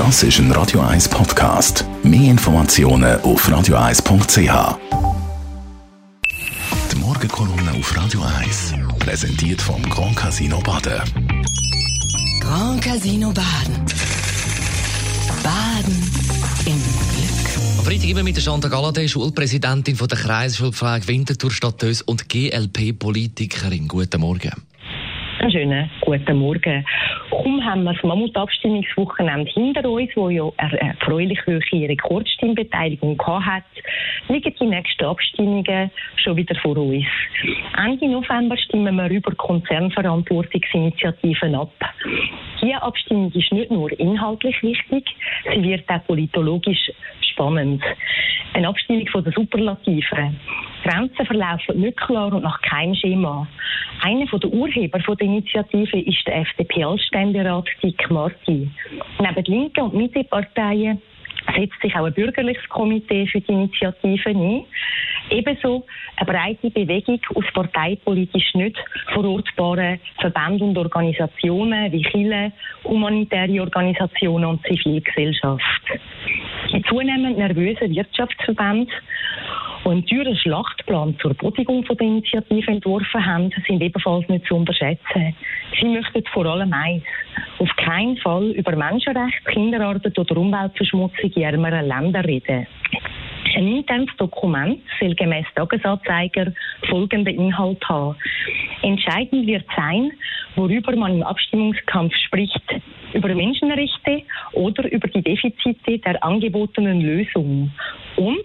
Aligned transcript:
Das 0.00 0.22
ist 0.22 0.38
ein 0.38 0.50
Radio 0.52 0.80
1 0.80 1.10
Podcast. 1.10 1.84
Mehr 2.02 2.30
Informationen 2.30 3.20
auf 3.20 3.46
radio1.ch. 3.46 4.78
Die 6.90 6.96
Morgenkolumne 6.96 7.72
auf 7.78 7.94
Radio 7.94 8.22
1 8.22 8.76
präsentiert 8.98 9.60
vom 9.60 9.82
Grand 9.90 10.16
Casino 10.16 10.58
Baden. 10.60 11.02
Grand 12.40 12.80
Casino 12.80 13.30
Baden. 13.30 13.84
Baden 15.42 16.10
im 16.64 16.82
Glück. 17.12 17.78
Am 17.80 17.84
Freitag 17.84 18.08
immer 18.08 18.22
mit 18.22 18.36
der 18.36 18.42
Chantal 18.42 18.70
Galladay, 18.70 19.06
Schulpräsidentin 19.06 19.96
von 19.96 20.08
der 20.08 20.16
Kreisschulpflege 20.16 21.08
Winterthur 21.08 21.50
Stadt 21.50 21.84
und 22.06 22.26
GLP-Politikerin. 22.26 23.86
Guten 23.86 24.22
Morgen. 24.22 24.52
Einen 25.40 25.52
schönen 25.52 25.90
guten 26.02 26.36
Morgen. 26.36 26.84
Kaum 27.30 27.64
haben 27.64 27.84
wir 27.84 27.94
das 27.94 28.02
Mammut-Abstimmungswochenende 28.02 29.50
hinter 29.50 29.88
uns, 29.88 30.10
wo 30.14 30.28
ja 30.28 30.46
erfreulich 30.58 31.38
hohe 31.46 31.62
Rekordstimmbeteiligung 31.72 33.18
hat, 33.26 33.64
liegen 34.28 34.54
die 34.60 34.66
nächsten 34.66 35.06
Abstimmungen 35.06 35.90
schon 36.16 36.36
wieder 36.36 36.54
vor 36.56 36.76
uns. 36.76 37.06
Ende 37.74 38.10
November 38.10 38.58
stimmen 38.58 38.96
wir 38.96 39.08
über 39.08 39.34
Konzernverantwortungsinitiativen 39.34 41.54
ab. 41.54 41.72
Diese 42.60 42.82
Abstimmung 42.82 43.32
ist 43.32 43.50
nicht 43.50 43.70
nur 43.70 43.98
inhaltlich 43.98 44.62
wichtig, 44.62 45.06
sie 45.54 45.62
wird 45.62 45.88
auch 45.88 46.04
politologisch 46.06 46.92
spannend. 47.32 47.82
Eine 48.52 48.68
Abstimmung 48.68 49.08
von 49.08 49.24
der 49.24 49.32
Superlative. 49.32 50.34
Grenzen 50.90 51.24
verlaufen 51.24 51.80
nicht 51.80 51.96
klar 51.98 52.32
und 52.32 52.42
nach 52.42 52.60
keinem 52.62 52.94
Schema. 52.94 53.46
Einer 54.02 54.26
der 54.26 54.52
Urheber 54.52 54.98
der 54.98 55.26
Initiative 55.26 56.00
ist 56.00 56.26
der 56.26 56.38
FDP-Altständerat 56.38 57.68
Dick 57.82 58.10
Marti. 58.10 58.68
Neben 59.20 59.44
Linken 59.44 59.84
und 59.84 59.94
Mitteparteien 59.94 61.00
setzt 61.56 61.80
sich 61.80 61.94
auch 61.94 62.06
ein 62.06 62.14
bürgerliches 62.14 62.68
Komitee 62.68 63.26
für 63.26 63.40
die 63.40 63.52
Initiative 63.52 64.30
ein. 64.30 64.64
Ebenso 65.30 65.86
eine 66.16 66.26
breite 66.26 66.70
Bewegung 66.70 67.20
aus 67.36 67.44
parteipolitisch 67.54 68.54
nicht 68.54 68.76
verortbaren 69.12 70.00
Verbänden 70.20 70.70
und 70.70 70.78
Organisationen 70.78 71.92
wie 71.92 72.02
Chile, 72.02 72.52
humanitäre 72.82 73.60
Organisationen 73.60 74.44
und 74.44 74.62
Zivilgesellschaft. 74.66 75.82
Die 76.72 76.82
zunehmend 76.82 77.38
nervösen 77.38 77.94
Wirtschaftsverbände 77.94 78.92
einen 79.90 80.06
teuren 80.06 80.36
Schlachtplan 80.36 81.16
zur 81.20 81.34
Bodigung 81.34 81.84
der 81.84 82.00
Initiative 82.00 82.70
entworfen 82.70 83.26
haben, 83.26 83.50
sind 83.66 83.82
ebenfalls 83.82 84.28
nicht 84.28 84.46
zu 84.46 84.54
unterschätzen. 84.56 85.34
Sie 85.78 85.86
möchten 85.86 86.24
vor 86.32 86.46
allem 86.46 86.72
eins, 86.72 87.02
auf 87.58 87.68
keinen 87.76 88.16
Fall 88.18 88.50
über 88.50 88.76
Menschenrechte, 88.76 89.50
Kinderarbeit 89.52 90.18
oder 90.18 90.36
Umweltverschmutzung 90.36 91.30
in 91.34 91.42
ärmeren 91.42 91.88
Ländern 91.88 92.24
reden. 92.24 92.66
Ein 93.56 93.68
internes 93.68 94.16
Dokument 94.16 94.80
soll 95.00 95.14
gemäß 95.14 95.46
Tagesanzeiger 95.54 96.52
folgenden 96.88 97.34
Inhalt 97.34 97.82
haben. 97.88 98.16
Entscheidend 98.82 99.46
wird 99.46 99.64
sein, 99.76 100.12
worüber 100.56 100.94
man 100.94 101.16
im 101.16 101.22
Abstimmungskampf 101.22 102.14
spricht. 102.26 102.80
Über 103.12 103.34
Menschenrechte 103.34 104.22
oder 104.60 104.92
über 104.92 105.08
die 105.08 105.22
Defizite 105.22 105.98
der 105.98 106.22
angebotenen 106.22 107.00
Lösung. 107.00 107.72
Und 108.16 108.44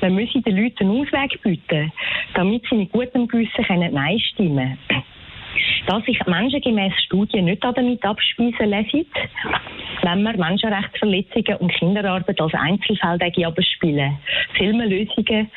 man 0.00 0.14
müsse 0.14 0.42
den 0.42 0.56
Leuten 0.56 0.90
einen 0.90 1.00
Ausweg 1.00 1.40
bieten, 1.42 1.92
damit 2.34 2.64
sie 2.68 2.76
mit 2.76 2.92
gutem 2.92 3.28
Gewissen 3.28 3.64
Nein 3.92 4.18
stimmen 4.18 4.76
können. 4.88 5.04
Da 5.86 6.00
sich 6.00 6.18
menschengemäß 6.26 6.92
Studien 7.04 7.44
nicht 7.44 7.62
damit 7.62 8.04
abspeisen 8.04 8.70
lassen, 8.70 9.06
wenn 10.02 10.22
man 10.24 10.36
Menschenrechtsverletzungen 10.36 11.56
und 11.58 11.72
Kinderarbeit 11.72 12.40
als 12.40 12.54
Einzelfälle 12.54 13.46
abspielen, 13.46 14.18
man 14.58 14.90
Lösungen 14.90 15.50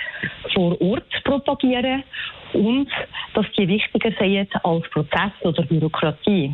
vor 0.54 0.80
Ort 0.80 1.24
propagieren 1.24 2.04
und 2.54 2.90
dass 3.34 3.46
die 3.58 3.68
wichtiger 3.68 4.12
sind 4.20 4.54
als 4.64 4.88
Prozess 4.92 5.32
oder 5.42 5.64
Bürokratie 5.64 6.54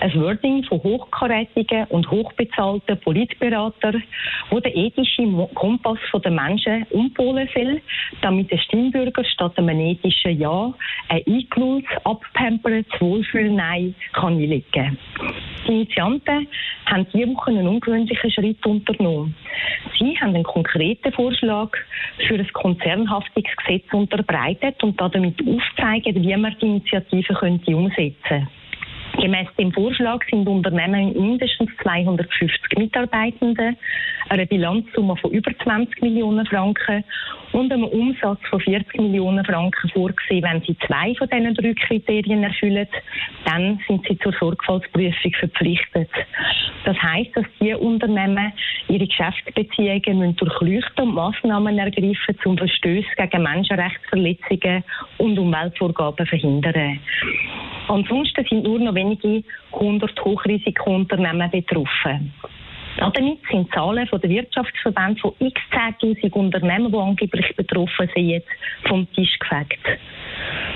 ein 0.00 0.20
Wording 0.20 0.64
von 0.64 0.82
hochkarätigen 0.82 1.84
und 1.88 2.10
hochbezahlten 2.10 2.98
Politberatern, 3.00 4.02
wo 4.50 4.60
der 4.60 4.74
ethische 4.74 5.24
Kompass 5.54 5.98
der 6.22 6.30
Menschen 6.30 6.86
umpolen 6.90 7.48
soll, 7.54 7.80
damit 8.20 8.50
der 8.50 8.58
Stimmbürger 8.58 9.24
statt 9.24 9.56
einem 9.58 9.80
ethischen 9.80 10.38
Ja 10.38 10.74
ein 11.08 11.22
eingelultes, 11.26 11.90
abpampertes 12.04 13.00
Wohlfühl-Nein 13.00 13.94
kann 14.12 14.34
einlegen. 14.34 14.98
Die 15.66 15.72
Initianten 15.72 16.46
haben 16.86 17.06
diese 17.12 17.28
Woche 17.28 17.50
einen 17.50 17.68
ungewöhnlichen 17.68 18.30
Schritt 18.30 18.64
unternommen. 18.66 19.34
Sie 19.98 20.18
haben 20.18 20.34
einen 20.34 20.44
konkreten 20.44 21.12
Vorschlag 21.12 21.70
für 22.26 22.34
ein 22.34 22.52
Konzernhaftungsgesetz 22.52 23.92
unterbreitet 23.92 24.82
und 24.82 25.00
damit 25.00 25.40
aufzeigen, 25.40 26.14
wie 26.22 26.36
man 26.36 26.54
die 26.60 26.66
Initiative 26.66 27.34
könnte 27.34 27.74
umsetzen 27.74 28.14
könnte. 28.28 28.48
Gemäss 29.24 29.48
dem 29.56 29.72
Vorschlag 29.72 30.22
sind 30.30 30.46
Unternehmen 30.46 31.06
mit 31.06 31.18
mindestens 31.18 31.70
250 31.82 32.76
Mitarbeitenden, 32.76 33.74
einer 34.28 34.44
Bilanzsumme 34.44 35.16
von 35.16 35.30
über 35.30 35.50
20 35.62 36.02
Millionen 36.02 36.44
Franken 36.44 37.02
und 37.52 37.72
einem 37.72 37.84
Umsatz 37.84 38.38
von 38.50 38.60
40 38.60 39.00
Millionen 39.00 39.42
Franken 39.46 39.88
vorgesehen. 39.88 40.42
Wenn 40.42 40.60
sie 40.60 40.76
zwei 40.86 41.14
von 41.14 41.26
diesen 41.30 41.54
drei 41.54 41.72
Kriterien 41.72 42.44
erfüllen, 42.44 42.86
dann 43.46 43.80
sind 43.88 44.06
sie 44.06 44.18
zur 44.18 44.34
Sorgfaltsprüfung 44.38 45.32
verpflichtet. 45.40 46.10
Das 46.84 46.96
heißt, 47.02 47.30
dass 47.34 47.46
die 47.62 47.72
Unternehmen 47.72 48.52
ihre 48.88 49.06
Geschäftsbeziehungen 49.06 50.36
durchleuchten 50.36 51.08
und 51.08 51.14
Massnahmen 51.14 51.78
ergreifen, 51.78 52.38
zum 52.42 52.58
Verstößen 52.58 53.10
gegen 53.16 53.42
Menschenrechtsverletzungen 53.42 54.84
und 55.16 55.38
Umweltvorgaben 55.38 56.26
verhindern. 56.26 57.00
Ansonsten 57.88 58.44
sind 58.48 58.64
nur 58.64 58.78
noch 58.78 58.94
wenige 58.94 59.13
hundert 59.72 60.24
Hochrisikounternehmen 60.24 61.50
betroffen. 61.50 62.32
Damit 62.96 63.40
sind 63.50 63.72
Zahlen 63.74 64.06
von 64.06 64.20
der 64.20 64.30
Wirtschaftsverbände 64.30 65.20
von 65.20 65.32
x 65.40 65.60
10.000 65.72 66.32
Unternehmen, 66.32 66.92
die 66.92 66.98
angeblich 66.98 67.56
betroffen 67.56 68.08
sind, 68.14 68.28
jetzt 68.28 68.48
vom 68.86 69.10
Tisch 69.14 69.36
gefegt. 69.38 69.80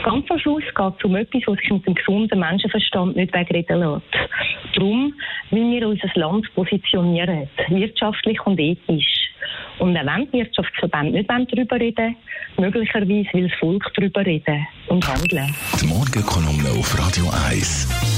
Ganz 0.02 0.28
am 0.30 0.38
Schluss 0.38 0.64
geht 0.64 0.94
es 0.98 1.04
um 1.04 1.16
etwas, 1.16 1.42
was 1.46 1.58
sich 1.58 1.70
mit 1.70 1.86
dem 1.86 1.94
gesunden 1.94 2.40
Menschenverstand 2.40 3.16
nicht 3.16 3.32
wegreden 3.32 3.80
lässt. 3.80 4.30
Darum, 4.74 5.14
wie 5.50 5.70
wir 5.70 5.88
unser 5.88 6.10
Land 6.14 6.52
positionieren, 6.54 7.48
wirtschaftlich 7.68 8.44
und 8.46 8.58
ethisch. 8.58 9.30
Und 9.78 9.96
auch 9.96 10.06
wenn 10.06 10.30
die 10.30 10.38
Wirtschaftsverbände 10.38 11.18
nicht 11.18 11.30
darüber 11.30 11.78
reden 11.78 12.16
möglicherweise 12.58 13.28
will 13.32 13.48
das 13.48 13.58
Volk 13.58 13.84
darüber 13.94 14.24
reden 14.24 14.66
und 14.88 15.06
handeln. 15.06 15.54
Die 15.80 15.86
Morgenkolumne 15.86 16.70
auf 16.70 16.98
Radio 16.98 17.30
1. 17.48 18.17